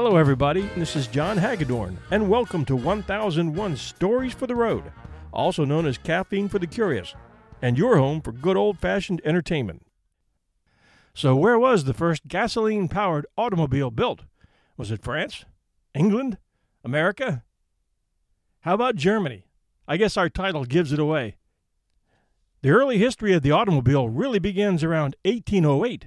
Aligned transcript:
Hello, 0.00 0.16
everybody. 0.16 0.60
This 0.76 0.94
is 0.94 1.08
John 1.08 1.38
Hagedorn, 1.38 1.98
and 2.12 2.30
welcome 2.30 2.64
to 2.66 2.76
1001 2.76 3.76
Stories 3.76 4.32
for 4.32 4.46
the 4.46 4.54
Road, 4.54 4.92
also 5.32 5.64
known 5.64 5.86
as 5.86 5.98
Caffeine 5.98 6.48
for 6.48 6.60
the 6.60 6.68
Curious, 6.68 7.16
and 7.60 7.76
your 7.76 7.96
home 7.96 8.20
for 8.20 8.30
good 8.30 8.56
old 8.56 8.78
fashioned 8.78 9.20
entertainment. 9.24 9.84
So, 11.14 11.34
where 11.34 11.58
was 11.58 11.82
the 11.82 11.94
first 11.94 12.28
gasoline 12.28 12.86
powered 12.86 13.26
automobile 13.36 13.90
built? 13.90 14.20
Was 14.76 14.92
it 14.92 15.02
France? 15.02 15.44
England? 15.94 16.38
America? 16.84 17.42
How 18.60 18.74
about 18.74 18.94
Germany? 18.94 19.46
I 19.88 19.96
guess 19.96 20.16
our 20.16 20.28
title 20.28 20.64
gives 20.64 20.92
it 20.92 21.00
away. 21.00 21.38
The 22.62 22.70
early 22.70 22.98
history 22.98 23.32
of 23.32 23.42
the 23.42 23.50
automobile 23.50 24.08
really 24.08 24.38
begins 24.38 24.84
around 24.84 25.16
1808 25.24 26.06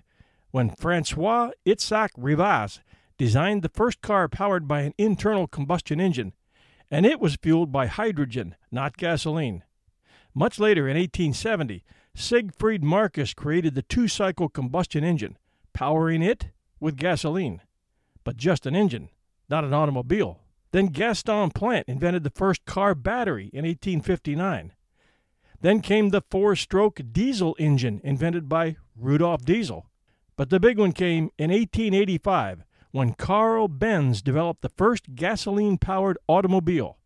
when 0.52 0.70
Francois 0.70 1.52
Itzhak 1.66 2.12
Rivaz 2.18 2.80
designed 3.22 3.62
the 3.62 3.70
first 3.70 4.02
car 4.02 4.28
powered 4.28 4.68
by 4.68 4.82
an 4.82 4.96
internal 4.98 5.46
combustion 5.46 6.02
engine, 6.02 6.34
and 6.90 7.06
it 7.06 7.20
was 7.20 7.36
fueled 7.36 7.72
by 7.72 7.86
hydrogen, 7.86 8.56
not 8.72 8.98
gasoline. 8.98 9.64
Much 10.34 10.58
later, 10.58 10.88
in 10.88 10.98
1870, 10.98 11.84
Siegfried 12.16 12.84
Marcus 12.84 13.36
created 13.36 13.76
the 13.76 13.84
two 13.84 14.08
cycle 14.08 14.50
combustion 14.50 15.04
engine, 15.04 15.38
powering 15.72 16.24
it 16.24 16.48
with 16.80 16.96
gasoline. 16.96 17.62
But 18.24 18.38
just 18.38 18.66
an 18.66 18.76
engine, 18.76 19.10
not 19.48 19.64
an 19.64 19.74
automobile. 19.76 20.40
Then 20.72 20.88
Gaston 20.88 21.52
Planté 21.52 21.84
invented 21.86 22.24
the 22.24 22.32
first 22.32 22.66
car 22.66 22.96
battery 22.96 23.52
in 23.54 23.66
1859. 23.66 24.74
Then 25.62 25.82
came 25.82 26.10
the 26.10 26.24
four 26.32 26.56
stroke 26.56 27.00
diesel 27.12 27.56
engine 27.60 28.02
invented 28.04 28.50
by 28.50 28.78
Rudolf 28.96 29.46
Diesel. 29.46 29.86
But 30.36 30.50
the 30.50 30.60
big 30.60 30.80
one 30.80 30.92
came 30.92 31.30
in 31.38 31.52
1885 31.52 32.64
when 32.92 33.14
Carl 33.14 33.68
Benz 33.68 34.22
developed 34.22 34.62
the 34.62 34.70
first 34.70 35.16
gasoline 35.16 35.78
powered 35.78 36.18
automobile. 36.28 36.98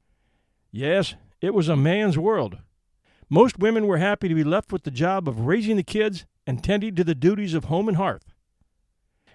Yes, 0.71 1.15
it 1.41 1.53
was 1.53 1.69
a 1.69 1.75
man's 1.75 2.17
world. 2.17 2.57
Most 3.29 3.59
women 3.59 3.87
were 3.87 3.97
happy 3.97 4.27
to 4.27 4.35
be 4.35 4.43
left 4.43 4.71
with 4.71 4.83
the 4.83 4.91
job 4.91 5.27
of 5.27 5.41
raising 5.41 5.77
the 5.77 5.83
kids 5.83 6.25
and 6.45 6.63
tending 6.63 6.95
to 6.95 7.03
the 7.03 7.15
duties 7.15 7.53
of 7.53 7.65
home 7.65 7.87
and 7.87 7.97
hearth. 7.97 8.33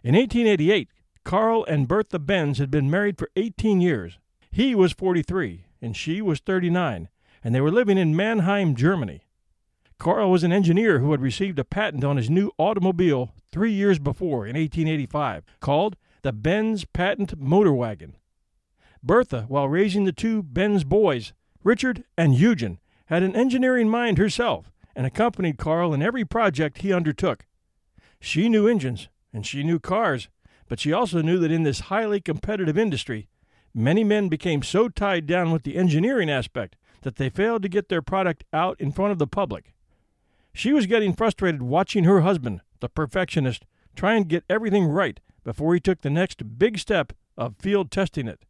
In 0.02 0.14
1888, 0.14 0.88
Carl 1.24 1.64
and 1.64 1.88
Bertha 1.88 2.18
Benz 2.18 2.58
had 2.58 2.70
been 2.70 2.90
married 2.90 3.18
for 3.18 3.30
18 3.36 3.80
years. 3.80 4.18
He 4.50 4.74
was 4.74 4.92
43 4.92 5.66
and 5.82 5.96
she 5.96 6.20
was 6.20 6.40
39, 6.40 7.08
and 7.42 7.54
they 7.54 7.60
were 7.60 7.70
living 7.70 7.98
in 7.98 8.16
Mannheim, 8.16 8.74
Germany. 8.74 9.22
Carl 9.98 10.30
was 10.30 10.42
an 10.44 10.52
engineer 10.52 10.98
who 10.98 11.10
had 11.10 11.20
received 11.20 11.58
a 11.58 11.64
patent 11.64 12.04
on 12.04 12.16
his 12.16 12.30
new 12.30 12.50
automobile 12.58 13.34
three 13.52 13.72
years 13.72 13.98
before 13.98 14.46
in 14.46 14.56
1885, 14.56 15.44
called 15.60 15.96
the 16.22 16.32
Benz 16.32 16.84
Patent 16.84 17.38
Motor 17.38 17.72
Wagon. 17.72 18.16
Bertha, 19.02 19.46
while 19.48 19.68
raising 19.68 20.04
the 20.04 20.12
two 20.12 20.42
Benz 20.42 20.84
boys, 20.84 21.32
Richard 21.64 22.04
and 22.16 22.34
Eugen, 22.34 22.78
had 23.06 23.22
an 23.22 23.34
engineering 23.34 23.88
mind 23.88 24.18
herself 24.18 24.70
and 24.94 25.06
accompanied 25.06 25.56
Carl 25.56 25.94
in 25.94 26.02
every 26.02 26.24
project 26.24 26.78
he 26.78 26.92
undertook. 26.92 27.46
She 28.20 28.48
knew 28.48 28.68
engines 28.68 29.08
and 29.32 29.46
she 29.46 29.62
knew 29.62 29.78
cars, 29.78 30.28
but 30.68 30.78
she 30.78 30.92
also 30.92 31.22
knew 31.22 31.38
that 31.38 31.50
in 31.50 31.62
this 31.62 31.80
highly 31.80 32.20
competitive 32.20 32.76
industry, 32.76 33.28
many 33.74 34.04
men 34.04 34.28
became 34.28 34.62
so 34.62 34.88
tied 34.88 35.26
down 35.26 35.52
with 35.52 35.62
the 35.62 35.76
engineering 35.76 36.28
aspect 36.28 36.76
that 37.02 37.16
they 37.16 37.30
failed 37.30 37.62
to 37.62 37.68
get 37.68 37.88
their 37.88 38.02
product 38.02 38.44
out 38.52 38.78
in 38.78 38.92
front 38.92 39.12
of 39.12 39.18
the 39.18 39.26
public. 39.26 39.72
She 40.52 40.72
was 40.72 40.86
getting 40.86 41.14
frustrated 41.14 41.62
watching 41.62 42.04
her 42.04 42.20
husband, 42.20 42.60
the 42.80 42.88
perfectionist, 42.88 43.64
try 43.96 44.14
and 44.14 44.28
get 44.28 44.44
everything 44.50 44.84
right 44.84 45.18
before 45.44 45.74
he 45.74 45.80
took 45.80 46.00
the 46.00 46.10
next 46.10 46.58
big 46.58 46.78
step 46.78 47.12
of 47.36 47.56
field 47.56 47.90
testing 47.90 48.28
it. 48.28 48.44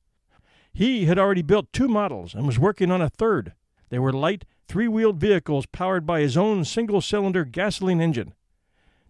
He 0.72 1.06
had 1.06 1.18
already 1.18 1.42
built 1.42 1.72
two 1.72 1.88
models 1.88 2.34
and 2.34 2.46
was 2.46 2.58
working 2.58 2.90
on 2.90 3.02
a 3.02 3.08
third. 3.08 3.54
They 3.88 3.98
were 3.98 4.12
light, 4.12 4.44
three 4.68 4.88
wheeled 4.88 5.18
vehicles 5.18 5.66
powered 5.66 6.06
by 6.06 6.20
his 6.20 6.36
own 6.36 6.64
single 6.64 7.00
cylinder 7.00 7.44
gasoline 7.44 8.00
engine. 8.00 8.34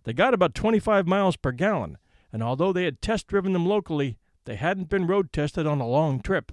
They 0.05 0.13
got 0.13 0.33
about 0.33 0.55
25 0.55 1.07
miles 1.07 1.37
per 1.37 1.53
gallon, 1.53 1.99
and 2.33 2.43
although 2.43 2.73
they 2.73 2.85
had 2.85 3.03
test 3.03 3.27
driven 3.27 3.53
them 3.53 3.67
locally, 3.67 4.17
they 4.47 4.57
hadn't 4.57 4.89
been 4.89 5.07
road 5.07 5.33
tested 5.33 5.67
on 5.67 5.81
a 5.81 5.87
long 5.87 6.21
trip. 6.21 6.53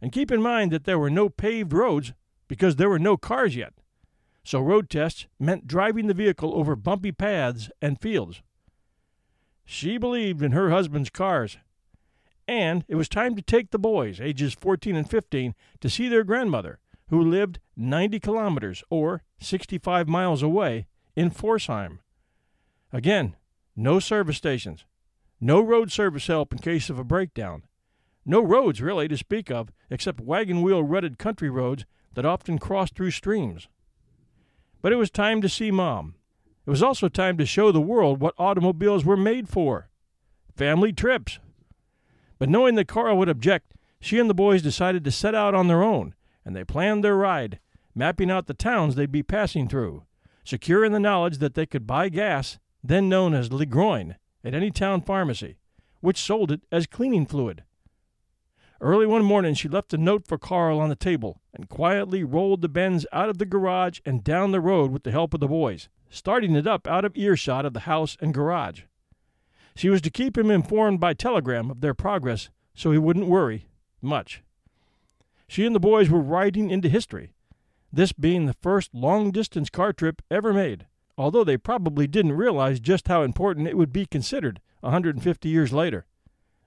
And 0.00 0.12
keep 0.12 0.30
in 0.30 0.40
mind 0.40 0.70
that 0.70 0.84
there 0.84 0.98
were 0.98 1.10
no 1.10 1.28
paved 1.28 1.72
roads 1.72 2.12
because 2.48 2.76
there 2.76 2.88
were 2.88 2.98
no 2.98 3.16
cars 3.16 3.56
yet. 3.56 3.74
So 4.44 4.60
road 4.60 4.88
tests 4.88 5.26
meant 5.38 5.66
driving 5.66 6.06
the 6.06 6.14
vehicle 6.14 6.54
over 6.54 6.74
bumpy 6.76 7.12
paths 7.12 7.68
and 7.82 8.00
fields. 8.00 8.42
She 9.72 9.98
believed 9.98 10.42
in 10.42 10.50
her 10.50 10.70
husband's 10.70 11.10
cars. 11.10 11.56
And 12.48 12.84
it 12.88 12.96
was 12.96 13.08
time 13.08 13.36
to 13.36 13.40
take 13.40 13.70
the 13.70 13.78
boys, 13.78 14.20
ages 14.20 14.52
14 14.52 14.96
and 14.96 15.08
15, 15.08 15.54
to 15.78 15.88
see 15.88 16.08
their 16.08 16.24
grandmother, 16.24 16.80
who 17.08 17.22
lived 17.22 17.60
90 17.76 18.18
kilometers, 18.18 18.82
or 18.90 19.22
65 19.38 20.08
miles 20.08 20.42
away, 20.42 20.88
in 21.14 21.30
Pforzheim. 21.30 22.00
Again, 22.92 23.36
no 23.76 24.00
service 24.00 24.36
stations, 24.36 24.86
no 25.40 25.60
road 25.60 25.92
service 25.92 26.26
help 26.26 26.52
in 26.52 26.58
case 26.58 26.90
of 26.90 26.98
a 26.98 27.04
breakdown, 27.04 27.62
no 28.26 28.40
roads 28.40 28.82
really 28.82 29.06
to 29.06 29.16
speak 29.16 29.52
of 29.52 29.70
except 29.88 30.18
wagon 30.18 30.62
wheel 30.62 30.82
rutted 30.82 31.16
country 31.16 31.48
roads 31.48 31.84
that 32.14 32.26
often 32.26 32.58
crossed 32.58 32.96
through 32.96 33.12
streams. 33.12 33.68
But 34.82 34.92
it 34.92 34.96
was 34.96 35.12
time 35.12 35.40
to 35.42 35.48
see 35.48 35.70
Mom, 35.70 36.16
it 36.66 36.70
was 36.70 36.82
also 36.82 37.08
time 37.08 37.36
to 37.38 37.46
show 37.46 37.72
the 37.72 37.80
world 37.80 38.20
what 38.20 38.34
automobiles 38.38 39.04
were 39.04 39.16
made 39.16 39.48
for 39.48 39.88
family 40.54 40.92
trips. 40.92 41.38
But 42.38 42.50
knowing 42.50 42.74
that 42.74 42.88
Carl 42.88 43.16
would 43.18 43.28
object, 43.28 43.72
she 44.00 44.18
and 44.18 44.28
the 44.28 44.34
boys 44.34 44.62
decided 44.62 45.04
to 45.04 45.10
set 45.10 45.34
out 45.34 45.54
on 45.54 45.68
their 45.68 45.82
own, 45.82 46.14
and 46.44 46.54
they 46.54 46.64
planned 46.64 47.02
their 47.02 47.16
ride, 47.16 47.60
mapping 47.94 48.30
out 48.30 48.46
the 48.46 48.54
towns 48.54 48.94
they'd 48.94 49.10
be 49.10 49.22
passing 49.22 49.68
through, 49.68 50.04
secure 50.44 50.84
in 50.84 50.92
the 50.92 51.00
knowledge 51.00 51.38
that 51.38 51.54
they 51.54 51.66
could 51.66 51.86
buy 51.86 52.08
gas, 52.08 52.58
then 52.82 53.08
known 53.08 53.34
as 53.34 53.48
Ligroin, 53.48 54.16
at 54.44 54.54
any 54.54 54.70
town 54.70 55.00
pharmacy, 55.00 55.56
which 56.00 56.18
sold 56.20 56.50
it 56.50 56.62
as 56.70 56.86
cleaning 56.86 57.26
fluid. 57.26 57.62
Early 58.82 59.06
one 59.06 59.24
morning 59.24 59.54
she 59.54 59.68
left 59.68 59.92
a 59.92 59.98
note 59.98 60.26
for 60.26 60.38
Carl 60.38 60.80
on 60.80 60.88
the 60.88 60.96
table 60.96 61.40
and 61.52 61.68
quietly 61.68 62.24
rolled 62.24 62.62
the 62.62 62.68
Benz 62.68 63.04
out 63.12 63.28
of 63.28 63.36
the 63.36 63.44
garage 63.44 64.00
and 64.06 64.24
down 64.24 64.52
the 64.52 64.60
road 64.60 64.90
with 64.90 65.02
the 65.02 65.10
help 65.10 65.34
of 65.34 65.40
the 65.40 65.48
boys 65.48 65.88
starting 66.10 66.54
it 66.56 66.66
up 66.66 66.86
out 66.86 67.04
of 67.04 67.16
earshot 67.16 67.64
of 67.64 67.72
the 67.72 67.80
house 67.80 68.16
and 68.20 68.34
garage. 68.34 68.82
She 69.74 69.88
was 69.88 70.02
to 70.02 70.10
keep 70.10 70.36
him 70.36 70.50
informed 70.50 71.00
by 71.00 71.14
telegram 71.14 71.70
of 71.70 71.80
their 71.80 71.94
progress 71.94 72.50
so 72.74 72.90
he 72.92 72.98
wouldn't 72.98 73.28
worry 73.28 73.68
much. 74.02 74.42
She 75.46 75.64
and 75.64 75.74
the 75.74 75.80
boys 75.80 76.10
were 76.10 76.20
riding 76.20 76.70
into 76.70 76.88
history, 76.88 77.32
this 77.92 78.12
being 78.12 78.46
the 78.46 78.52
first 78.54 78.94
long 78.94 79.30
distance 79.30 79.70
car 79.70 79.92
trip 79.92 80.22
ever 80.30 80.52
made, 80.52 80.86
although 81.16 81.44
they 81.44 81.56
probably 81.56 82.06
didn't 82.06 82.32
realize 82.32 82.80
just 82.80 83.08
how 83.08 83.22
important 83.22 83.68
it 83.68 83.76
would 83.76 83.92
be 83.92 84.06
considered 84.06 84.60
a 84.82 84.86
150 84.86 85.48
years 85.48 85.72
later. 85.72 86.06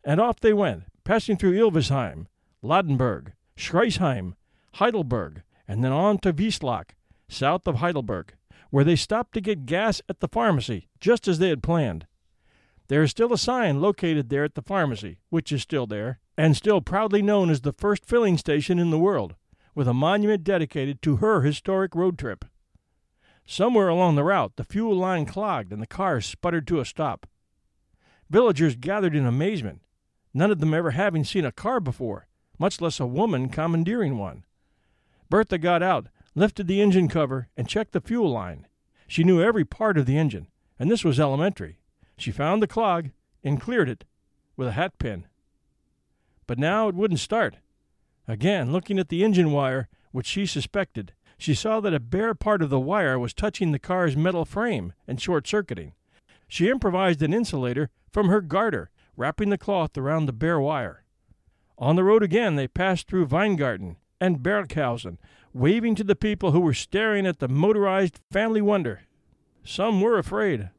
And 0.03 0.19
off 0.19 0.39
they 0.39 0.53
went, 0.53 0.83
passing 1.03 1.37
through 1.37 1.53
Ilvesheim, 1.53 2.27
Ladenburg, 2.61 3.33
Schriesheim, 3.57 4.33
Heidelberg, 4.75 5.43
and 5.67 5.83
then 5.83 5.91
on 5.91 6.17
to 6.19 6.33
Wiesloch, 6.33 6.91
south 7.29 7.67
of 7.67 7.75
Heidelberg 7.75 8.33
where 8.73 8.83
they 8.83 8.95
stopped 8.95 9.33
to 9.35 9.39
get 9.39 9.67
gas 9.67 10.01
at 10.09 10.19
the 10.19 10.27
pharmacy, 10.27 10.89
just 10.99 11.27
as 11.27 11.37
they 11.37 11.49
had 11.49 11.61
planned. 11.61 12.07
There 12.87 13.03
is 13.03 13.11
still 13.11 13.31
a 13.31 13.37
sign 13.37 13.79
located 13.79 14.29
there 14.29 14.43
at 14.43 14.55
the 14.55 14.63
pharmacy, 14.63 15.19
which 15.29 15.51
is 15.51 15.61
still 15.61 15.85
there, 15.85 16.17
and 16.39 16.57
still 16.57 16.81
proudly 16.81 17.21
known 17.21 17.51
as 17.51 17.61
the 17.61 17.71
first 17.71 18.03
filling 18.03 18.35
station 18.35 18.79
in 18.79 18.89
the 18.89 18.97
world, 18.97 19.35
with 19.75 19.87
a 19.87 19.93
monument 19.93 20.43
dedicated 20.43 21.03
to 21.03 21.17
her 21.17 21.43
historic 21.43 21.93
road 21.93 22.17
trip. 22.17 22.45
Somewhere 23.45 23.89
along 23.89 24.15
the 24.15 24.23
route, 24.23 24.53
the 24.55 24.63
fuel 24.63 24.95
line 24.95 25.27
clogged 25.27 25.71
and 25.71 25.79
the 25.79 25.85
cars 25.85 26.25
sputtered 26.25 26.65
to 26.69 26.79
a 26.79 26.85
stop. 26.85 27.27
Villagers 28.27 28.75
gathered 28.75 29.15
in 29.15 29.27
amazement, 29.27 29.83
none 30.33 30.49
of 30.49 30.59
them 30.59 30.73
ever 30.73 30.89
having 30.89 31.23
seen 31.23 31.45
a 31.45 31.51
car 31.51 31.79
before, 31.79 32.25
much 32.57 32.81
less 32.81 32.99
a 32.99 33.05
woman 33.05 33.49
commandeering 33.49 34.17
one. 34.17 34.45
Bertha 35.29 35.59
got 35.59 35.83
out 35.83 36.07
lifted 36.35 36.67
the 36.67 36.81
engine 36.81 37.07
cover, 37.07 37.49
and 37.55 37.67
checked 37.67 37.91
the 37.91 38.01
fuel 38.01 38.31
line. 38.31 38.67
She 39.07 39.23
knew 39.23 39.41
every 39.41 39.65
part 39.65 39.97
of 39.97 40.05
the 40.05 40.17
engine, 40.17 40.47
and 40.79 40.89
this 40.89 41.03
was 41.03 41.19
elementary. 41.19 41.77
She 42.17 42.31
found 42.31 42.61
the 42.61 42.67
clog 42.67 43.09
and 43.43 43.61
cleared 43.61 43.89
it 43.89 44.05
with 44.55 44.67
a 44.67 44.73
hat 44.73 44.97
pin. 44.97 45.25
But 46.47 46.59
now 46.59 46.87
it 46.87 46.95
wouldn't 46.95 47.19
start. 47.19 47.57
Again, 48.27 48.71
looking 48.71 48.99
at 48.99 49.09
the 49.09 49.23
engine 49.23 49.51
wire, 49.51 49.87
which 50.11 50.27
she 50.27 50.45
suspected, 50.45 51.13
she 51.37 51.53
saw 51.53 51.79
that 51.81 51.93
a 51.93 51.99
bare 51.99 52.33
part 52.33 52.61
of 52.61 52.69
the 52.69 52.79
wire 52.79 53.19
was 53.19 53.33
touching 53.33 53.71
the 53.71 53.79
car's 53.79 54.15
metal 54.15 54.45
frame 54.45 54.93
and 55.07 55.21
short 55.21 55.47
circuiting. 55.47 55.93
She 56.47 56.69
improvised 56.69 57.21
an 57.21 57.33
insulator 57.33 57.89
from 58.11 58.29
her 58.29 58.41
garter, 58.41 58.91
wrapping 59.17 59.49
the 59.49 59.57
cloth 59.57 59.97
around 59.97 60.25
the 60.25 60.33
bare 60.33 60.59
wire. 60.59 61.03
On 61.77 61.95
the 61.95 62.03
road 62.03 62.23
again, 62.23 62.55
they 62.55 62.67
passed 62.67 63.07
through 63.07 63.25
Weingarten 63.25 63.97
and 64.23 64.39
Berghausen, 64.39 65.17
waving 65.53 65.95
to 65.95 66.03
the 66.03 66.15
people 66.15 66.51
who 66.51 66.61
were 66.61 66.73
staring 66.73 67.27
at 67.27 67.39
the 67.39 67.49
motorized 67.49 68.21
family 68.31 68.61
wonder. 68.61 69.01
Some 69.65 69.99
were 69.99 70.17
afraid. 70.17 70.69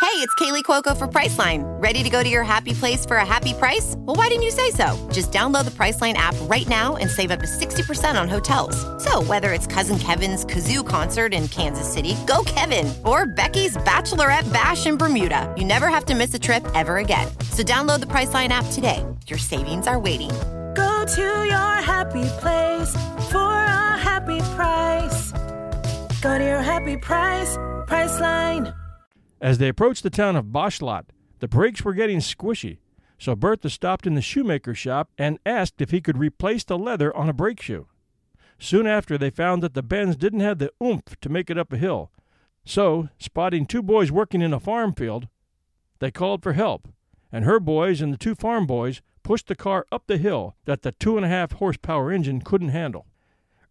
Hey, 0.00 0.24
it's 0.24 0.32
Kaley 0.36 0.62
Cuoco 0.62 0.96
for 0.96 1.08
Priceline. 1.08 1.64
Ready 1.82 2.04
to 2.04 2.08
go 2.08 2.22
to 2.22 2.28
your 2.28 2.44
happy 2.44 2.72
place 2.72 3.04
for 3.04 3.16
a 3.16 3.26
happy 3.26 3.52
price? 3.52 3.94
Well, 3.98 4.14
why 4.14 4.28
didn't 4.28 4.44
you 4.44 4.52
say 4.52 4.70
so? 4.70 4.96
Just 5.12 5.32
download 5.32 5.64
the 5.64 5.72
Priceline 5.72 6.14
app 6.14 6.36
right 6.42 6.68
now 6.68 6.94
and 6.94 7.10
save 7.10 7.32
up 7.32 7.40
to 7.40 7.46
60% 7.46 8.20
on 8.20 8.28
hotels. 8.28 8.76
So, 9.02 9.22
whether 9.24 9.52
it's 9.52 9.66
Cousin 9.66 9.98
Kevin's 9.98 10.44
Kazoo 10.44 10.86
concert 10.86 11.34
in 11.34 11.48
Kansas 11.48 11.92
City, 11.92 12.14
go 12.28 12.44
Kevin, 12.46 12.92
or 13.04 13.26
Becky's 13.26 13.76
Bachelorette 13.78 14.50
Bash 14.52 14.86
in 14.86 14.96
Bermuda, 14.96 15.52
you 15.58 15.64
never 15.64 15.88
have 15.88 16.04
to 16.06 16.14
miss 16.14 16.32
a 16.32 16.38
trip 16.38 16.64
ever 16.76 16.98
again. 16.98 17.26
So, 17.50 17.64
download 17.64 17.98
the 17.98 18.06
Priceline 18.06 18.50
app 18.50 18.66
today. 18.70 19.04
Your 19.26 19.38
savings 19.38 19.88
are 19.88 19.98
waiting. 19.98 20.30
To 21.14 21.22
your 21.22 21.76
happy 21.82 22.24
place 22.38 22.92
for 23.30 23.38
a 23.38 23.96
happy 23.96 24.40
price. 24.54 25.32
Go 26.20 26.38
to 26.38 26.44
your 26.44 26.60
happy 26.60 26.96
price, 26.96 27.56
Priceline. 27.86 28.74
As 29.40 29.58
they 29.58 29.68
approached 29.68 30.02
the 30.02 30.10
town 30.10 30.36
of 30.36 30.46
Bauschlott, 30.46 31.06
the 31.38 31.48
brakes 31.48 31.82
were 31.82 31.94
getting 31.94 32.18
squishy, 32.18 32.78
so 33.18 33.34
Bertha 33.34 33.70
stopped 33.70 34.06
in 34.06 34.14
the 34.14 34.20
shoemaker 34.20 34.74
shop 34.74 35.10
and 35.16 35.38
asked 35.46 35.80
if 35.80 35.90
he 35.90 36.00
could 36.00 36.18
replace 36.18 36.64
the 36.64 36.78
leather 36.78 37.16
on 37.16 37.28
a 37.28 37.32
brake 37.32 37.62
shoe. 37.62 37.86
Soon 38.58 38.86
after, 38.86 39.16
they 39.16 39.30
found 39.30 39.62
that 39.62 39.74
the 39.74 39.82
Benz 39.82 40.16
didn't 40.16 40.40
have 40.40 40.58
the 40.58 40.72
oomph 40.82 41.18
to 41.20 41.28
make 41.28 41.48
it 41.48 41.58
up 41.58 41.72
a 41.72 41.78
hill, 41.78 42.10
so, 42.68 43.08
spotting 43.18 43.64
two 43.64 43.82
boys 43.82 44.12
working 44.12 44.42
in 44.42 44.52
a 44.52 44.60
farm 44.60 44.92
field, 44.92 45.26
they 46.00 46.10
called 46.10 46.42
for 46.42 46.52
help, 46.52 46.86
and 47.32 47.46
her 47.46 47.58
boys 47.58 48.02
and 48.02 48.12
the 48.12 48.18
two 48.18 48.34
farm 48.34 48.66
boys 48.66 49.00
pushed 49.28 49.48
the 49.48 49.54
car 49.54 49.84
up 49.92 50.06
the 50.06 50.16
hill 50.16 50.56
that 50.64 50.80
the 50.80 50.92
two 50.92 51.18
and 51.18 51.26
a 51.26 51.28
half 51.28 51.52
horsepower 51.52 52.10
engine 52.10 52.40
couldn't 52.40 52.70
handle. 52.70 53.04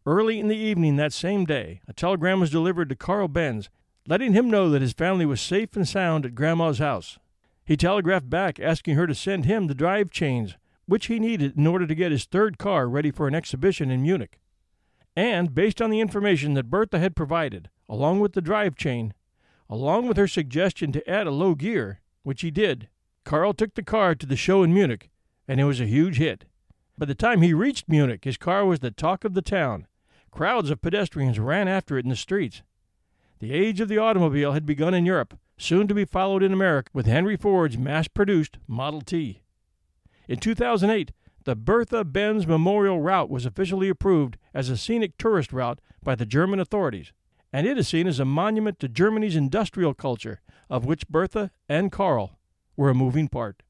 Early 0.05 0.39
in 0.39 0.49
the 0.49 0.55
evening 0.55 0.97
that 0.97 1.11
same 1.11 1.45
day, 1.45 1.81
a 1.87 1.93
telegram 1.93 2.39
was 2.39 2.51
delivered 2.51 2.89
to 2.89 2.95
Carl 2.95 3.27
Benz 3.27 3.71
letting 4.05 4.33
him 4.33 4.51
know 4.51 4.69
that 4.69 4.83
his 4.83 4.93
family 4.93 5.25
was 5.25 5.41
safe 5.41 5.75
and 5.75 5.87
sound 5.87 6.27
at 6.27 6.35
Grandma's 6.35 6.77
house. 6.77 7.17
He 7.65 7.75
telegraphed 7.75 8.29
back 8.29 8.59
asking 8.59 8.97
her 8.97 9.07
to 9.07 9.15
send 9.15 9.45
him 9.45 9.65
the 9.65 9.73
drive 9.73 10.11
chains, 10.11 10.57
which 10.85 11.07
he 11.07 11.19
needed 11.19 11.57
in 11.57 11.65
order 11.65 11.87
to 11.87 11.95
get 11.95 12.11
his 12.11 12.25
third 12.25 12.59
car 12.59 12.87
ready 12.87 13.09
for 13.09 13.27
an 13.27 13.33
exhibition 13.33 13.89
in 13.89 14.03
Munich. 14.03 14.39
And, 15.15 15.55
based 15.55 15.81
on 15.81 15.89
the 15.89 16.01
information 16.01 16.53
that 16.53 16.69
Bertha 16.69 16.99
had 16.99 17.15
provided, 17.15 17.71
along 17.89 18.19
with 18.19 18.33
the 18.33 18.41
drive 18.41 18.75
chain, 18.75 19.15
along 19.71 20.07
with 20.07 20.17
her 20.17 20.27
suggestion 20.27 20.91
to 20.91 21.09
add 21.09 21.25
a 21.25 21.31
low 21.31 21.55
gear, 21.55 22.01
which 22.21 22.41
he 22.41 22.51
did, 22.51 22.89
Carl 23.23 23.55
took 23.55 23.73
the 23.73 23.81
car 23.81 24.13
to 24.13 24.27
the 24.27 24.35
show 24.35 24.61
in 24.61 24.71
Munich, 24.71 25.09
and 25.47 25.59
it 25.59 25.65
was 25.65 25.79
a 25.79 25.85
huge 25.85 26.17
hit. 26.17 26.45
By 26.97 27.05
the 27.05 27.15
time 27.15 27.41
he 27.41 27.53
reached 27.53 27.87
Munich, 27.87 28.23
his 28.23 28.37
car 28.37 28.65
was 28.65 28.79
the 28.79 28.91
talk 28.91 29.23
of 29.23 29.33
the 29.33 29.41
town. 29.41 29.87
Crowds 30.31 30.69
of 30.69 30.81
pedestrians 30.81 31.39
ran 31.39 31.67
after 31.67 31.97
it 31.97 32.05
in 32.05 32.09
the 32.09 32.15
streets. 32.15 32.63
The 33.39 33.53
age 33.53 33.79
of 33.79 33.87
the 33.87 33.99
automobile 33.99 34.53
had 34.53 34.65
begun 34.65 34.93
in 34.93 35.05
Europe, 35.05 35.37
soon 35.57 35.87
to 35.87 35.93
be 35.93 36.05
followed 36.05 36.43
in 36.43 36.53
America 36.53 36.89
with 36.93 37.05
Henry 37.05 37.37
Ford's 37.37 37.77
mass 37.77 38.07
produced 38.07 38.57
Model 38.67 39.01
T. 39.01 39.43
In 40.27 40.39
2008, 40.39 41.11
the 41.45 41.55
Bertha 41.55 42.03
Benz 42.03 42.45
Memorial 42.45 42.99
Route 42.99 43.29
was 43.29 43.45
officially 43.45 43.89
approved 43.89 44.37
as 44.53 44.69
a 44.69 44.75
scenic 44.75 45.17
tourist 45.17 45.53
route 45.53 45.79
by 46.03 46.15
the 46.15 46.25
German 46.25 46.59
authorities, 46.59 47.13
and 47.53 47.65
it 47.65 47.77
is 47.77 47.87
seen 47.87 48.07
as 48.07 48.19
a 48.19 48.25
monument 48.25 48.79
to 48.79 48.89
Germany's 48.89 49.35
industrial 49.35 49.93
culture, 49.93 50.41
of 50.69 50.85
which 50.85 51.07
Bertha 51.07 51.51
and 51.69 51.91
Karl 51.91 52.37
were 52.75 52.89
a 52.89 52.95
moving 52.95 53.27
part. 53.29 53.63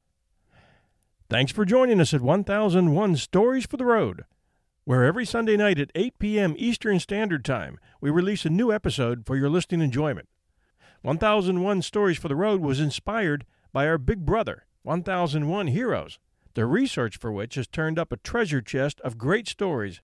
Thanks 1.30 1.52
for 1.52 1.64
joining 1.64 2.00
us 2.00 2.14
at 2.14 2.22
1001 2.22 3.16
Stories 3.16 3.66
for 3.66 3.76
the 3.76 3.84
Road 3.84 4.24
where 4.88 5.04
every 5.04 5.26
Sunday 5.26 5.54
night 5.54 5.78
at 5.78 5.90
8 5.94 6.18
p.m. 6.18 6.54
Eastern 6.56 6.98
Standard 6.98 7.44
Time, 7.44 7.78
we 8.00 8.08
release 8.08 8.46
a 8.46 8.48
new 8.48 8.72
episode 8.72 9.26
for 9.26 9.36
your 9.36 9.50
listening 9.50 9.82
enjoyment. 9.82 10.30
1001 11.02 11.82
Stories 11.82 12.16
for 12.16 12.28
the 12.28 12.34
Road 12.34 12.62
was 12.62 12.80
inspired 12.80 13.44
by 13.70 13.86
our 13.86 13.98
Big 13.98 14.24
Brother, 14.24 14.64
1001 14.84 15.66
Heroes, 15.66 16.18
the 16.54 16.64
research 16.64 17.18
for 17.18 17.30
which 17.30 17.56
has 17.56 17.66
turned 17.66 17.98
up 17.98 18.12
a 18.12 18.16
treasure 18.16 18.62
chest 18.62 18.98
of 19.02 19.18
great 19.18 19.46
stories. 19.46 20.00